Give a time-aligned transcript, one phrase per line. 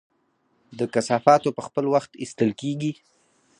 [0.79, 2.91] د کثافاتو په خپل وخت ایستل کیږي؟